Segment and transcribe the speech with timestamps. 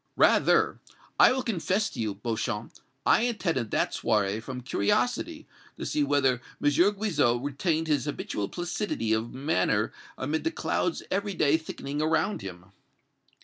[0.15, 0.79] "Rather.
[1.19, 2.73] I will confess to you, Beauchamp,
[3.05, 5.45] I attended that soirée from curiosity
[5.77, 6.71] to see whether M.
[6.71, 12.71] Guizot retained his habitual placidity of manner amid the clouds every day thickening around him."